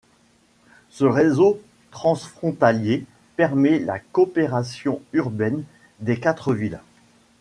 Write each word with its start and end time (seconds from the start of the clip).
Ce 0.89 1.05
réseau 1.05 1.61
transfrontalier 1.91 3.05
permet 3.35 3.77
la 3.77 3.99
coopération 3.99 4.99
urbaine 5.13 5.63
des 5.99 6.19
quatre 6.19 6.55
villes. 6.55 6.79